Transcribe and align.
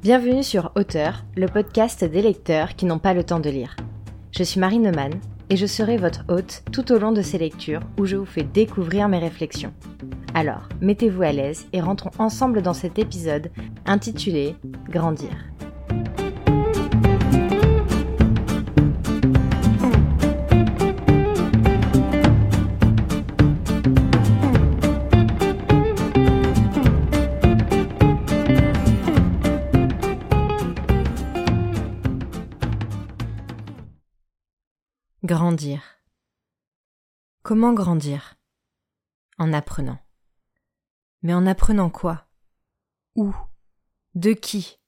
Bienvenue 0.00 0.44
sur 0.44 0.70
Auteur, 0.76 1.24
le 1.36 1.48
podcast 1.48 2.04
des 2.04 2.22
lecteurs 2.22 2.76
qui 2.76 2.86
n'ont 2.86 3.00
pas 3.00 3.14
le 3.14 3.24
temps 3.24 3.40
de 3.40 3.50
lire. 3.50 3.74
Je 4.30 4.44
suis 4.44 4.60
Marie 4.60 4.78
Neumann 4.78 5.12
et 5.50 5.56
je 5.56 5.66
serai 5.66 5.96
votre 5.96 6.24
hôte 6.28 6.62
tout 6.70 6.92
au 6.92 6.98
long 7.00 7.10
de 7.10 7.20
ces 7.20 7.36
lectures 7.36 7.80
où 7.98 8.06
je 8.06 8.14
vous 8.14 8.24
fais 8.24 8.44
découvrir 8.44 9.08
mes 9.08 9.18
réflexions. 9.18 9.74
Alors, 10.34 10.68
mettez-vous 10.80 11.22
à 11.22 11.32
l'aise 11.32 11.66
et 11.72 11.80
rentrons 11.80 12.12
ensemble 12.20 12.62
dans 12.62 12.74
cet 12.74 13.00
épisode 13.00 13.50
intitulé 13.86 14.54
Grandir. 14.88 15.36
Grandir. 35.28 35.82
Comment 37.42 37.74
grandir? 37.74 38.38
En 39.36 39.52
apprenant. 39.52 39.98
Mais 41.20 41.34
en 41.34 41.46
apprenant 41.46 41.90
quoi? 41.90 42.26
Où? 43.14 43.34
De 44.14 44.32
qui? 44.32 44.80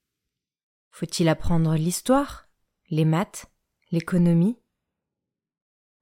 Faut-il 0.93 1.29
apprendre 1.29 1.75
l'histoire 1.75 2.49
Les 2.89 3.05
maths 3.05 3.53
L'économie? 3.91 4.59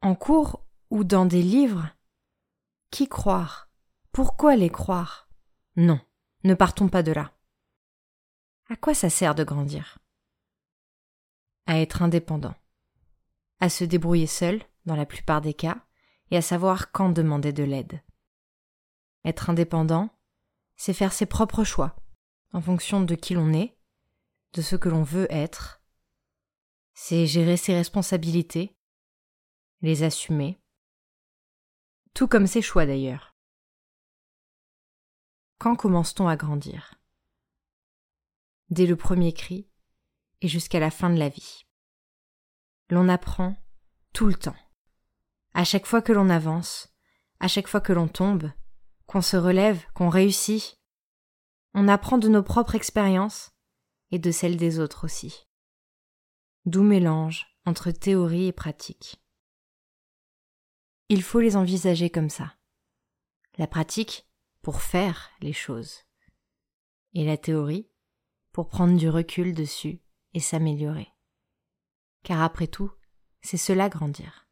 En 0.02 0.14
cours 0.14 0.64
ou 0.90 1.02
dans 1.02 1.26
des 1.26 1.42
livres? 1.42 1.90
Qui 2.92 3.08
croire? 3.08 3.72
Pourquoi 4.12 4.54
les 4.54 4.70
croire? 4.70 5.28
Non, 5.74 6.00
ne 6.44 6.54
partons 6.54 6.88
pas 6.88 7.02
de 7.02 7.10
là. 7.10 7.32
À 8.68 8.76
quoi 8.76 8.94
ça 8.94 9.10
sert 9.10 9.34
de 9.34 9.42
grandir? 9.42 9.98
À 11.66 11.80
être 11.80 12.02
indépendant 12.02 12.54
à 13.60 13.68
se 13.68 13.84
débrouiller 13.84 14.26
seul, 14.26 14.62
dans 14.86 14.96
la 14.96 15.06
plupart 15.06 15.40
des 15.40 15.54
cas, 15.54 15.84
et 16.30 16.36
à 16.36 16.42
savoir 16.42 16.92
quand 16.92 17.10
demander 17.10 17.52
de 17.52 17.64
l'aide. 17.64 18.02
Être 19.24 19.50
indépendant, 19.50 20.10
c'est 20.76 20.94
faire 20.94 21.12
ses 21.12 21.26
propres 21.26 21.64
choix, 21.64 21.96
en 22.52 22.60
fonction 22.60 23.00
de 23.00 23.14
qui 23.14 23.34
l'on 23.34 23.52
est, 23.52 23.76
de 24.54 24.62
ce 24.62 24.76
que 24.76 24.88
l'on 24.88 25.02
veut 25.02 25.26
être. 25.30 25.82
C'est 26.94 27.26
gérer 27.26 27.56
ses 27.56 27.74
responsabilités, 27.74 28.76
les 29.82 30.02
assumer, 30.02 30.60
tout 32.14 32.28
comme 32.28 32.46
ses 32.46 32.62
choix 32.62 32.86
d'ailleurs. 32.86 33.36
Quand 35.58 35.76
commence-t-on 35.76 36.28
à 36.28 36.36
grandir? 36.36 36.94
Dès 38.70 38.86
le 38.86 38.96
premier 38.96 39.32
cri 39.32 39.68
et 40.40 40.48
jusqu'à 40.48 40.78
la 40.78 40.90
fin 40.90 41.10
de 41.10 41.18
la 41.18 41.28
vie 41.28 41.67
l'on 42.90 43.08
apprend 43.08 43.56
tout 44.12 44.26
le 44.26 44.34
temps. 44.34 44.56
À 45.54 45.64
chaque 45.64 45.86
fois 45.86 46.02
que 46.02 46.12
l'on 46.12 46.30
avance, 46.30 46.88
à 47.40 47.48
chaque 47.48 47.68
fois 47.68 47.80
que 47.80 47.92
l'on 47.92 48.08
tombe, 48.08 48.50
qu'on 49.06 49.22
se 49.22 49.36
relève, 49.36 49.84
qu'on 49.94 50.08
réussit, 50.08 50.78
on 51.74 51.88
apprend 51.88 52.18
de 52.18 52.28
nos 52.28 52.42
propres 52.42 52.74
expériences 52.74 53.52
et 54.10 54.18
de 54.18 54.30
celles 54.30 54.56
des 54.56 54.78
autres 54.78 55.04
aussi. 55.04 55.46
D'où 56.64 56.82
mélange 56.82 57.46
entre 57.64 57.90
théorie 57.90 58.46
et 58.46 58.52
pratique. 58.52 59.22
Il 61.08 61.22
faut 61.22 61.40
les 61.40 61.56
envisager 61.56 62.10
comme 62.10 62.30
ça. 62.30 62.54
La 63.56 63.66
pratique 63.66 64.28
pour 64.62 64.82
faire 64.82 65.30
les 65.40 65.52
choses. 65.52 66.04
Et 67.14 67.24
la 67.24 67.36
théorie 67.36 67.88
pour 68.52 68.68
prendre 68.68 68.96
du 68.98 69.08
recul 69.08 69.54
dessus 69.54 70.00
et 70.34 70.40
s'améliorer 70.40 71.08
car 72.28 72.42
après 72.42 72.66
tout, 72.66 72.92
c'est 73.40 73.56
cela 73.56 73.88
grandir. 73.88 74.46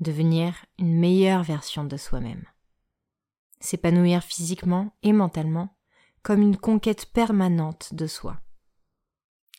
Devenir 0.00 0.66
une 0.78 0.94
meilleure 0.94 1.42
version 1.42 1.84
de 1.84 1.96
soi-même. 1.96 2.44
S'épanouir 3.60 4.22
physiquement 4.22 4.94
et 5.02 5.14
mentalement 5.14 5.78
comme 6.20 6.42
une 6.42 6.58
conquête 6.58 7.06
permanente 7.06 7.94
de 7.94 8.06
soi. 8.06 8.42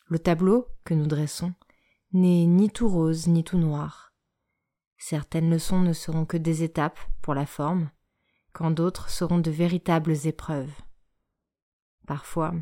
Le 0.06 0.20
tableau 0.20 0.68
que 0.84 0.94
nous 0.94 1.08
dressons 1.08 1.52
n'est 2.12 2.46
ni 2.46 2.70
tout 2.70 2.88
rose 2.88 3.26
ni 3.26 3.42
tout 3.42 3.58
noir. 3.58 4.14
Certaines 4.96 5.50
leçons 5.50 5.80
ne 5.80 5.92
seront 5.92 6.26
que 6.26 6.36
des 6.36 6.62
étapes 6.62 7.00
pour 7.20 7.34
la 7.34 7.46
forme, 7.46 7.90
quand 8.52 8.70
d'autres 8.70 9.10
seront 9.10 9.38
de 9.38 9.50
véritables 9.50 10.24
épreuves. 10.28 10.72
Parfois, 12.06 12.54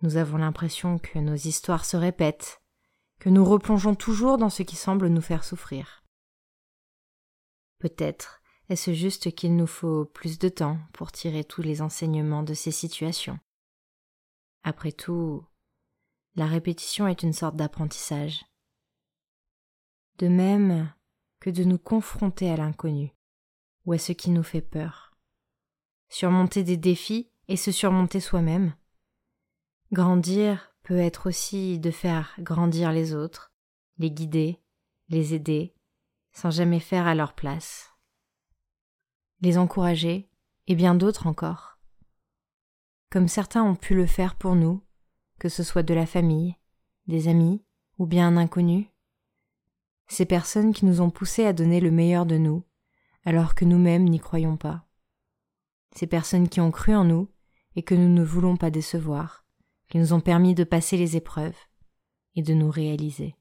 nous 0.00 0.16
avons 0.16 0.38
l'impression 0.38 0.98
que 0.98 1.20
nos 1.20 1.36
histoires 1.36 1.84
se 1.84 1.96
répètent 1.96 2.61
que 3.22 3.28
nous 3.28 3.44
replongeons 3.44 3.94
toujours 3.94 4.36
dans 4.36 4.50
ce 4.50 4.64
qui 4.64 4.74
semble 4.74 5.06
nous 5.06 5.20
faire 5.20 5.44
souffrir. 5.44 6.02
Peut-être 7.78 8.42
est-ce 8.68 8.92
juste 8.92 9.32
qu'il 9.36 9.54
nous 9.54 9.68
faut 9.68 10.06
plus 10.06 10.40
de 10.40 10.48
temps 10.48 10.80
pour 10.92 11.12
tirer 11.12 11.44
tous 11.44 11.62
les 11.62 11.82
enseignements 11.82 12.42
de 12.42 12.52
ces 12.52 12.72
situations. 12.72 13.38
Après 14.64 14.90
tout, 14.90 15.46
la 16.34 16.46
répétition 16.46 17.06
est 17.06 17.22
une 17.22 17.32
sorte 17.32 17.54
d'apprentissage. 17.54 18.44
De 20.18 20.26
même 20.26 20.92
que 21.38 21.50
de 21.50 21.62
nous 21.62 21.78
confronter 21.78 22.50
à 22.50 22.56
l'inconnu 22.56 23.14
ou 23.86 23.92
à 23.92 23.98
ce 23.98 24.10
qui 24.10 24.30
nous 24.30 24.42
fait 24.42 24.62
peur. 24.62 25.16
Surmonter 26.08 26.64
des 26.64 26.76
défis 26.76 27.30
et 27.46 27.56
se 27.56 27.70
surmonter 27.70 28.18
soi-même. 28.18 28.74
Grandir 29.92 30.71
peut 30.82 30.98
être 30.98 31.28
aussi 31.28 31.78
de 31.78 31.90
faire 31.90 32.34
grandir 32.38 32.92
les 32.92 33.14
autres, 33.14 33.52
les 33.98 34.10
guider, 34.10 34.60
les 35.08 35.34
aider, 35.34 35.74
sans 36.32 36.50
jamais 36.50 36.80
faire 36.80 37.06
à 37.06 37.14
leur 37.14 37.34
place. 37.34 37.90
Les 39.40 39.58
encourager, 39.58 40.30
et 40.66 40.74
bien 40.74 40.94
d'autres 40.94 41.26
encore. 41.26 41.78
Comme 43.10 43.28
certains 43.28 43.62
ont 43.62 43.74
pu 43.74 43.94
le 43.94 44.06
faire 44.06 44.36
pour 44.36 44.54
nous, 44.54 44.82
que 45.38 45.48
ce 45.48 45.62
soit 45.62 45.82
de 45.82 45.94
la 45.94 46.06
famille, 46.06 46.56
des 47.06 47.28
amis, 47.28 47.64
ou 47.98 48.06
bien 48.06 48.28
un 48.28 48.36
inconnu. 48.36 48.90
Ces 50.06 50.26
personnes 50.26 50.72
qui 50.72 50.84
nous 50.84 51.00
ont 51.00 51.10
poussés 51.10 51.44
à 51.44 51.52
donner 51.52 51.80
le 51.80 51.90
meilleur 51.90 52.26
de 52.26 52.38
nous, 52.38 52.64
alors 53.24 53.54
que 53.54 53.64
nous-mêmes 53.64 54.04
n'y 54.04 54.18
croyons 54.18 54.56
pas. 54.56 54.86
Ces 55.94 56.06
personnes 56.06 56.48
qui 56.48 56.60
ont 56.60 56.70
cru 56.70 56.94
en 56.94 57.04
nous 57.04 57.28
et 57.76 57.82
que 57.82 57.94
nous 57.94 58.08
ne 58.08 58.24
voulons 58.24 58.56
pas 58.56 58.70
décevoir 58.70 59.41
qui 59.92 59.98
nous 59.98 60.14
ont 60.14 60.20
permis 60.20 60.54
de 60.54 60.64
passer 60.64 60.96
les 60.96 61.18
épreuves 61.18 61.54
et 62.34 62.40
de 62.40 62.54
nous 62.54 62.70
réaliser. 62.70 63.34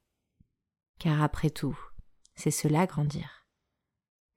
Car 0.99 1.23
après 1.23 1.49
tout, 1.49 1.79
c'est 2.35 2.51
cela 2.51 2.85
grandir, 2.87 3.47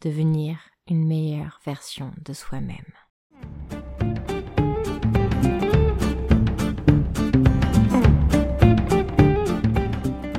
devenir 0.00 0.60
une 0.88 1.04
meilleure 1.04 1.58
version 1.66 2.12
de 2.24 2.32
soi-même. 2.32 2.78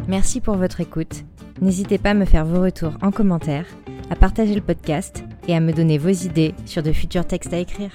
Merci 0.08 0.40
pour 0.40 0.56
votre 0.56 0.80
écoute. 0.80 1.26
N'hésitez 1.60 1.98
pas 1.98 2.12
à 2.12 2.14
me 2.14 2.24
faire 2.24 2.46
vos 2.46 2.62
retours 2.62 2.94
en 3.02 3.12
commentaire, 3.12 3.68
à 4.10 4.16
partager 4.16 4.56
le 4.56 4.62
podcast 4.62 5.26
et 5.50 5.54
à 5.54 5.60
me 5.60 5.74
donner 5.74 5.98
vos 5.98 6.08
idées 6.08 6.56
sur 6.66 6.84
de 6.84 6.94
futurs 6.94 7.28
textes 7.28 7.52
à 7.52 7.58
écrire. 7.58 7.92